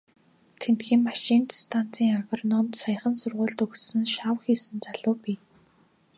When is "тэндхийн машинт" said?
0.61-1.49